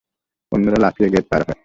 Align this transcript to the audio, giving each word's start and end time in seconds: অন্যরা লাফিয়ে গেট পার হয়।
অন্যরা 0.51 0.77
লাফিয়ে 0.77 1.09
গেট 1.09 1.25
পার 1.27 1.41
হয়। 1.41 1.59